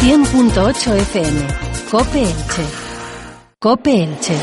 [0.00, 1.40] 100.8 FM.
[1.90, 2.64] Cope Elche.
[3.58, 4.36] Cope Elche.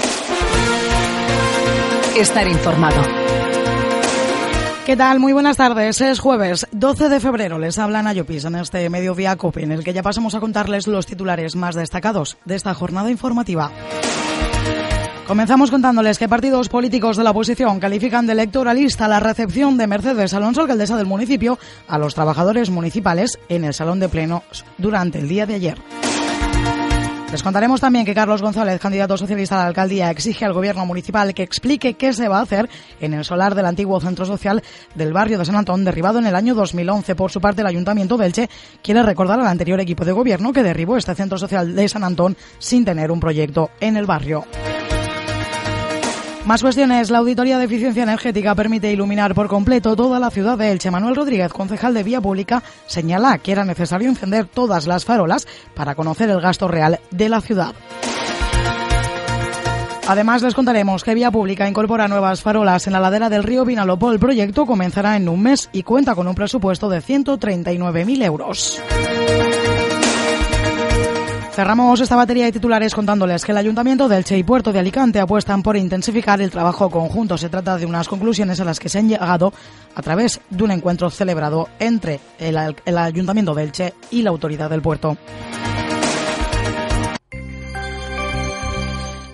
[2.20, 3.02] Estar informado.
[4.86, 5.20] ¿Qué tal?
[5.20, 6.02] Muy buenas tardes.
[6.02, 7.58] Es jueves 12 de febrero.
[7.58, 11.08] Les habla Nayopis en este mediodía COPE, en el que ya pasamos a contarles los
[11.08, 13.72] titulares más destacados de esta jornada informativa.
[15.28, 20.36] Comenzamos contándoles que partidos políticos de la oposición califican de electoralista la recepción de Mercedes
[20.36, 24.44] Alonso, alcaldesa del municipio, a los trabajadores municipales en el Salón de Plenos
[24.78, 25.78] durante el día de ayer.
[27.32, 31.34] Les contaremos también que Carlos González, candidato socialista a la alcaldía, exige al gobierno municipal
[31.34, 32.70] que explique qué se va a hacer
[33.02, 34.62] en el solar del antiguo centro social
[34.94, 37.16] del barrio de San Antón, derribado en el año 2011.
[37.16, 38.50] Por su parte, el ayuntamiento de Elche
[38.84, 42.38] quiere recordar al anterior equipo de gobierno que derribó este centro social de San Antón
[42.60, 44.46] sin tener un proyecto en el barrio.
[46.46, 47.10] Más cuestiones.
[47.10, 50.92] La Auditoría de Eficiencia Energética permite iluminar por completo toda la ciudad de Elche.
[50.92, 55.96] Manuel Rodríguez, concejal de Vía Pública, señala que era necesario encender todas las farolas para
[55.96, 57.74] conocer el gasto real de la ciudad.
[60.08, 64.12] Además, les contaremos que Vía Pública incorpora nuevas farolas en la ladera del río Vinalopó.
[64.12, 68.80] El proyecto comenzará en un mes y cuenta con un presupuesto de 139.000 euros.
[71.56, 75.22] Cerramos esta batería de titulares contándoles que el Ayuntamiento del Che y Puerto de Alicante
[75.22, 77.38] apuestan por intensificar el trabajo conjunto.
[77.38, 79.54] Se trata de unas conclusiones a las que se han llegado
[79.96, 82.58] a través de un encuentro celebrado entre el,
[82.98, 85.16] Ayuntamiento del Che y la autoridad del puerto.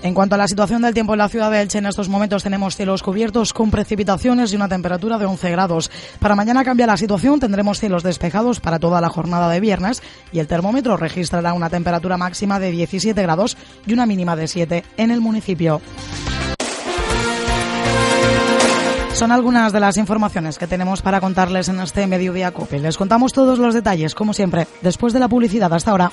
[0.03, 2.41] En cuanto a la situación del tiempo en la ciudad de Elche, en estos momentos
[2.41, 5.91] tenemos cielos cubiertos con precipitaciones y una temperatura de 11 grados.
[6.19, 10.39] Para mañana cambia la situación, tendremos cielos despejados para toda la jornada de viernes y
[10.39, 15.11] el termómetro registrará una temperatura máxima de 17 grados y una mínima de 7 en
[15.11, 15.81] el municipio.
[19.13, 22.79] Son algunas de las informaciones que tenemos para contarles en este mediodía COPE.
[22.79, 25.71] Les contamos todos los detalles, como siempre, después de la publicidad.
[25.71, 26.11] Hasta ahora.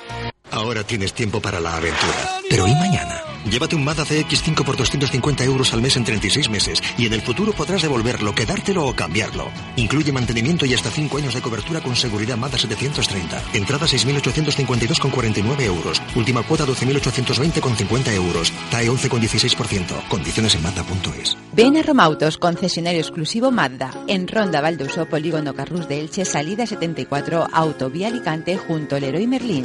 [0.51, 2.43] Ahora tienes tiempo para la aventura.
[2.51, 3.28] Pero ¿y mañana?
[3.45, 7.23] Llévate un Mazda CX5 por 250 euros al mes en 36 meses y en el
[7.23, 9.51] futuro podrás devolverlo, quedártelo o cambiarlo.
[9.77, 13.43] Incluye mantenimiento y hasta 5 años de cobertura con seguridad Mazda 730.
[13.55, 16.03] Entrada 6.852,49 euros.
[16.15, 18.53] Última cuota 12.820,50 euros.
[18.71, 20.09] TAE 11,16%.
[20.09, 21.37] Condiciones en Mazda.es.
[21.53, 23.91] Ven a Romautos, concesionario exclusivo Mazda.
[24.07, 29.65] En Ronda Valduso, Polígono Carrus de Elche, salida 74, Autovía Alicante, junto al Leroy Merlín.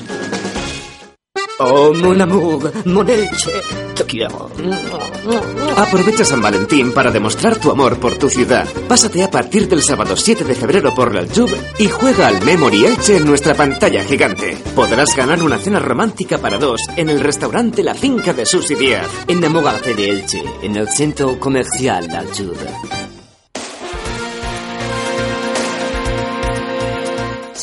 [1.65, 3.51] Oh, mon amour, mon Elche,
[3.95, 4.49] te quiero.
[5.77, 8.67] Aprovecha San Valentín para demostrar tu amor por tu ciudad.
[8.89, 12.85] Pásate a partir del sábado 7 de febrero por la Aljub y juega al Memory
[12.85, 14.57] Elche en nuestra pantalla gigante.
[14.75, 19.07] Podrás ganar una cena romántica para dos en el restaurante La Finca de Susi Díaz.
[19.27, 23.12] Enamórate de Elche, en el centro comercial La Aljub.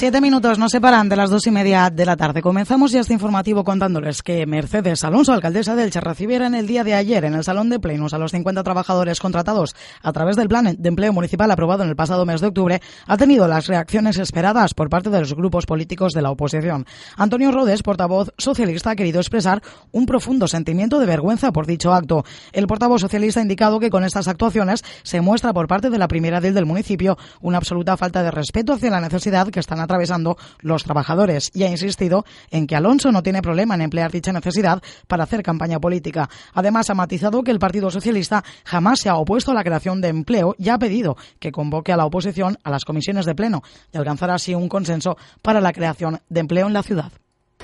[0.00, 2.40] Siete minutos nos separan de las dos y media de la tarde.
[2.40, 6.84] Comenzamos ya este informativo contándoles que Mercedes Alonso, alcaldesa de Elche, recibiera en el día
[6.84, 10.48] de ayer en el Salón de Plenos a los 50 trabajadores contratados a través del
[10.48, 14.16] Plan de Empleo Municipal aprobado en el pasado mes de octubre, ha tenido las reacciones
[14.16, 16.86] esperadas por parte de los grupos políticos de la oposición.
[17.18, 19.62] Antonio Rodes, portavoz socialista, ha querido expresar
[19.92, 22.24] un profundo sentimiento de vergüenza por dicho acto.
[22.52, 26.08] El portavoz socialista ha indicado que con estas actuaciones se muestra por parte de la
[26.08, 30.84] primera del municipio una absoluta falta de respeto hacia la necesidad que están atravesando los
[30.84, 35.24] trabajadores y ha insistido en que Alonso no tiene problema en emplear dicha necesidad para
[35.24, 36.30] hacer campaña política.
[36.54, 40.08] Además, ha matizado que el Partido Socialista jamás se ha opuesto a la creación de
[40.08, 43.62] empleo y ha pedido que convoque a la oposición a las comisiones de pleno
[43.92, 47.10] y alcanzar así un consenso para la creación de empleo en la ciudad.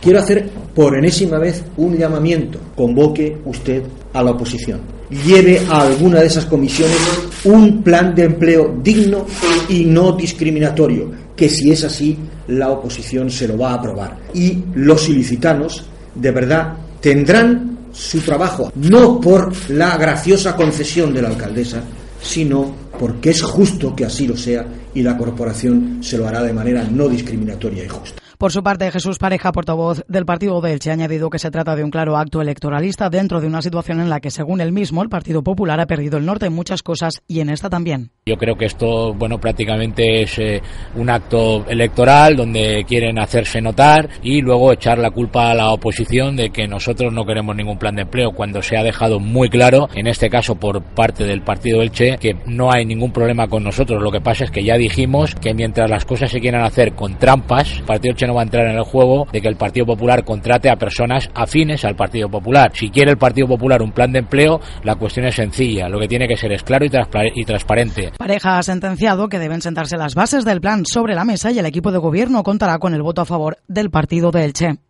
[0.00, 2.58] Quiero hacer por enésima vez un llamamiento.
[2.74, 4.95] Convoque usted a la oposición.
[5.10, 6.98] Lleve a alguna de esas comisiones
[7.44, 9.26] un plan de empleo digno
[9.68, 12.16] y no discriminatorio, que si es así,
[12.48, 14.18] la oposición se lo va a aprobar.
[14.34, 15.84] Y los ilicitanos,
[16.14, 21.82] de verdad, tendrán su trabajo, no por la graciosa concesión de la alcaldesa,
[22.20, 26.52] sino porque es justo que así lo sea y la corporación se lo hará de
[26.52, 28.25] manera no discriminatoria y justa.
[28.38, 31.74] Por su parte, Jesús Pareja, portavoz del partido de Elche, ha añadido que se trata
[31.74, 35.02] de un claro acto electoralista dentro de una situación en la que, según él mismo,
[35.02, 38.10] el Partido Popular ha perdido el norte en muchas cosas y en esta también.
[38.26, 40.60] Yo creo que esto, bueno, prácticamente es eh,
[40.96, 46.36] un acto electoral donde quieren hacerse notar y luego echar la culpa a la oposición
[46.36, 49.88] de que nosotros no queremos ningún plan de empleo, cuando se ha dejado muy claro,
[49.94, 54.02] en este caso por parte del partido Elche, que no hay ningún problema con nosotros.
[54.02, 57.18] Lo que pasa es que ya dijimos que mientras las cosas se quieran hacer con
[57.18, 59.86] trampas, el partido Elche no va a entrar en el juego de que el Partido
[59.86, 62.70] Popular contrate a personas afines al Partido Popular.
[62.74, 65.88] Si quiere el Partido Popular un plan de empleo, la cuestión es sencilla.
[65.88, 68.12] Lo que tiene que ser es claro y, transpar y transparente.
[68.18, 71.66] Pareja ha sentenciado que deben sentarse las bases del plan sobre la mesa y el
[71.66, 74.85] equipo de gobierno contará con el voto a favor del partido de Elche.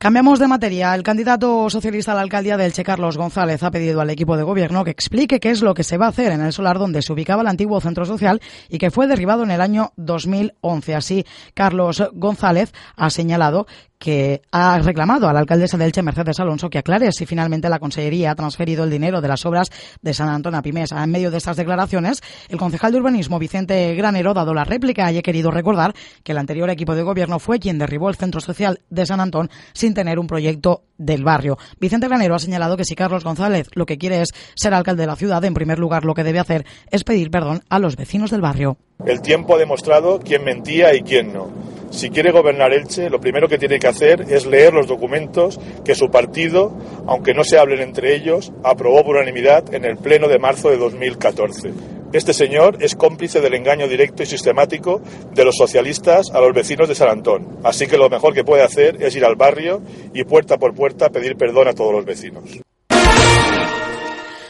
[0.00, 0.94] Cambiamos de materia.
[0.94, 4.44] El candidato socialista a la alcaldía del Che, Carlos González, ha pedido al equipo de
[4.44, 7.02] gobierno que explique qué es lo que se va a hacer en el solar donde
[7.02, 10.94] se ubicaba el antiguo centro social y que fue derribado en el año 2011.
[10.94, 13.66] Así, Carlos González ha señalado
[13.98, 17.78] que ha reclamado a la alcaldesa del Che, Mercedes Alonso, que aclare si finalmente la
[17.78, 21.02] Consellería ha transferido el dinero de las obras de San Antón a Pimesa.
[21.02, 25.18] En medio de estas declaraciones, el concejal de urbanismo, Vicente Granero, dado la réplica y
[25.18, 28.80] ha querido recordar que el anterior equipo de gobierno fue quien derribó el centro social
[28.88, 31.58] de San Antón sin tener un proyecto del barrio.
[31.80, 35.06] Vicente Granero ha señalado que si Carlos González lo que quiere es ser alcalde de
[35.08, 38.30] la ciudad, en primer lugar lo que debe hacer es pedir perdón a los vecinos
[38.30, 38.76] del barrio.
[39.04, 41.48] El tiempo ha demostrado quién mentía y quién no.
[41.90, 45.94] Si quiere gobernar Elche, lo primero que tiene que hacer es leer los documentos que
[45.94, 46.76] su partido,
[47.06, 50.76] aunque no se hablen entre ellos, aprobó por unanimidad en el Pleno de marzo de
[50.76, 51.72] 2014.
[52.12, 55.02] Este señor es cómplice del engaño directo y sistemático
[55.34, 57.58] de los socialistas a los vecinos de San Antón.
[57.64, 59.82] Así que lo mejor que puede hacer es ir al barrio
[60.14, 62.60] y puerta por puerta pedir perdón a todos los vecinos.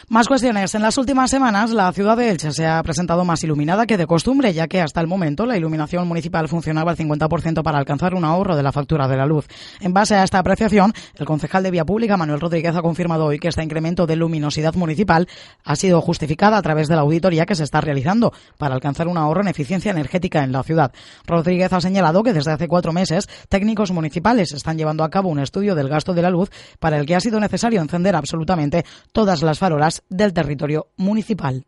[0.09, 0.73] Más cuestiones.
[0.73, 4.07] En las últimas semanas, la ciudad de Elche se ha presentado más iluminada que de
[4.07, 8.25] costumbre, ya que hasta el momento la iluminación municipal funcionaba al 50% para alcanzar un
[8.25, 9.45] ahorro de la factura de la luz.
[9.81, 13.37] En base a esta apreciación, el concejal de Vía Pública, Manuel Rodríguez, ha confirmado hoy
[13.37, 15.27] que este incremento de luminosidad municipal
[15.63, 19.17] ha sido justificada a través de la auditoría que se está realizando para alcanzar un
[19.17, 20.91] ahorro en eficiencia energética en la ciudad.
[21.27, 25.39] Rodríguez ha señalado que desde hace cuatro meses, técnicos municipales están llevando a cabo un
[25.39, 28.83] estudio del gasto de la luz para el que ha sido necesario encender absolutamente
[29.13, 31.65] todas las farolas del territorio municipal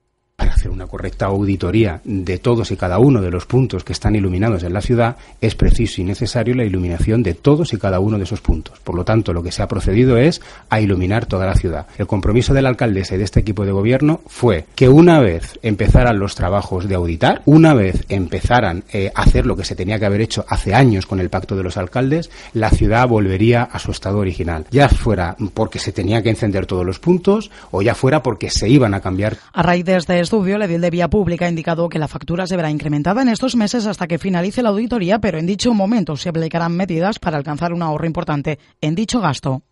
[0.69, 4.73] una correcta auditoría de todos y cada uno de los puntos que están iluminados en
[4.73, 8.41] la ciudad, es preciso y necesario la iluminación de todos y cada uno de esos
[8.41, 8.79] puntos.
[8.79, 11.87] Por lo tanto, lo que se ha procedido es a iluminar toda la ciudad.
[11.97, 15.59] El compromiso de la alcaldesa y de este equipo de gobierno fue que una vez
[15.61, 19.99] empezaran los trabajos de auditar, una vez empezaran eh, a hacer lo que se tenía
[19.99, 23.79] que haber hecho hace años con el pacto de los alcaldes, la ciudad volvería a
[23.79, 24.65] su estado original.
[24.71, 28.69] Ya fuera porque se tenía que encender todos los puntos o ya fuera porque se
[28.69, 29.37] iban a cambiar.
[29.53, 32.48] A raíz de este estudio, el edil de Vía Pública ha indicado que la factura
[32.48, 36.15] se verá incrementada en estos meses hasta que finalice la auditoría, pero en dicho momento
[36.15, 39.63] se aplicarán medidas para alcanzar un ahorro importante en dicho gasto.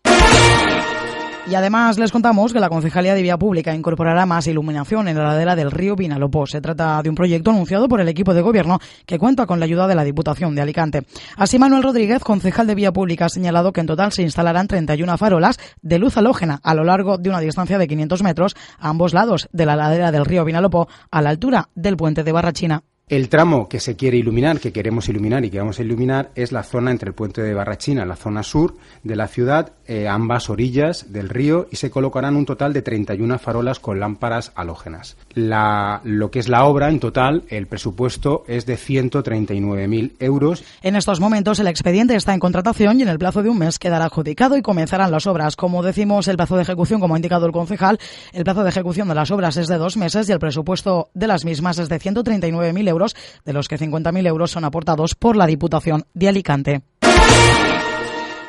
[1.50, 5.24] Y además les contamos que la Concejalía de Vía Pública incorporará más iluminación en la
[5.24, 6.46] ladera del río Vinalopó.
[6.46, 9.64] Se trata de un proyecto anunciado por el equipo de gobierno que cuenta con la
[9.64, 11.02] ayuda de la Diputación de Alicante.
[11.36, 15.18] Así, Manuel Rodríguez, concejal de Vía Pública, ha señalado que en total se instalarán 31
[15.18, 19.12] farolas de luz halógena a lo largo de una distancia de 500 metros a ambos
[19.12, 22.84] lados de la ladera del río Vinalopó a la altura del puente de Barrachina.
[23.10, 26.52] El tramo que se quiere iluminar, que queremos iluminar y que vamos a iluminar es
[26.52, 30.48] la zona entre el puente de Barrachina, la zona sur de la ciudad, eh, ambas
[30.50, 35.16] orillas del río y se colocarán un total de 31 farolas con lámparas halógenas.
[35.34, 40.62] La, lo que es la obra en total, el presupuesto es de 139.000 euros.
[40.82, 43.80] En estos momentos el expediente está en contratación y en el plazo de un mes
[43.80, 45.56] quedará adjudicado y comenzarán las obras.
[45.56, 47.98] Como decimos, el plazo de ejecución, como ha indicado el concejal,
[48.32, 51.26] el plazo de ejecución de las obras es de dos meses y el presupuesto de
[51.26, 55.48] las mismas es de 139.000 euros de los que 50.000 euros son aportados por la
[55.48, 56.82] Diputación de Alicante.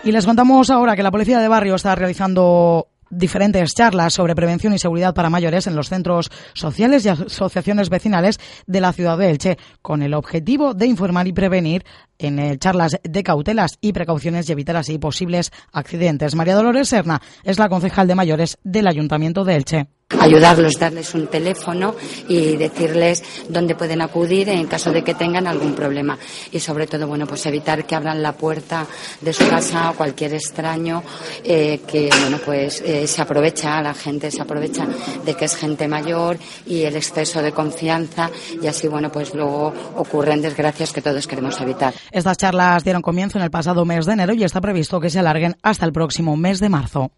[0.03, 4.73] Y les contamos ahora que la Policía de Barrio está realizando diferentes charlas sobre prevención
[4.73, 9.29] y seguridad para mayores en los centros sociales y asociaciones vecinales de la ciudad de
[9.29, 11.83] Elche, con el objetivo de informar y prevenir
[12.17, 16.33] en charlas de cautelas y precauciones y evitar así posibles accidentes.
[16.33, 19.87] María Dolores Serna es la concejal de mayores del Ayuntamiento de Elche
[20.19, 21.95] ayudarlos, darles un teléfono
[22.27, 26.17] y decirles dónde pueden acudir en caso de que tengan algún problema.
[26.51, 28.85] Y sobre todo, bueno, pues evitar que abran la puerta
[29.19, 31.03] de su casa a cualquier extraño
[31.43, 34.87] eh, que, bueno, pues eh, se aprovecha, la gente se aprovecha
[35.25, 38.29] de que es gente mayor y el exceso de confianza
[38.61, 41.93] y así, bueno, pues luego ocurren desgracias que todos queremos evitar.
[42.11, 45.19] Estas charlas dieron comienzo en el pasado mes de enero y está previsto que se
[45.19, 47.11] alarguen hasta el próximo mes de marzo.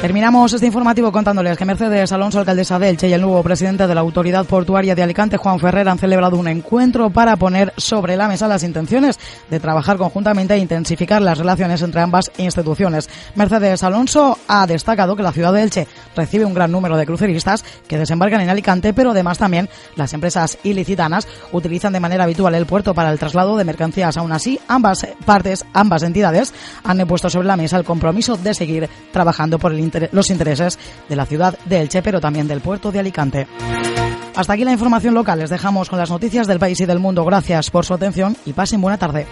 [0.00, 3.94] Terminamos este informativo contándoles que Mercedes Alonso, alcaldesa de Elche, y el nuevo presidente de
[3.94, 8.28] la Autoridad Portuaria de Alicante, Juan Ferrer, han celebrado un encuentro para poner sobre la
[8.28, 9.18] mesa las intenciones
[9.50, 13.08] de trabajar conjuntamente e intensificar las relaciones entre ambas instituciones.
[13.34, 17.64] Mercedes Alonso ha destacado que la ciudad de Elche recibe un gran número de cruceristas
[17.88, 22.66] que desembarcan en Alicante, pero además también las empresas ilicitanas utilizan de manera habitual el
[22.66, 24.18] puerto para el traslado de mercancías.
[24.18, 26.52] Aún así, ambas partes, ambas entidades
[26.84, 30.78] han puesto sobre la mesa el compromiso de seguir trabajando por el los intereses
[31.08, 33.46] de la ciudad de Elche, pero también del puerto de Alicante.
[34.36, 35.38] Hasta aquí la información local.
[35.38, 37.24] Les dejamos con las noticias del país y del mundo.
[37.24, 39.26] Gracias por su atención y pasen buena tarde.